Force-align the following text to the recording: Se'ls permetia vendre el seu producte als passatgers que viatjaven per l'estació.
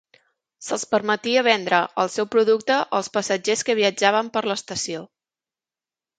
Se'ls 0.67 0.85
permetia 0.93 1.43
vendre 1.47 1.81
el 2.05 2.09
seu 2.13 2.27
producte 2.37 2.79
als 3.01 3.11
passatgers 3.19 3.63
que 3.69 3.77
viatjaven 3.83 4.35
per 4.39 4.45
l'estació. 4.51 5.05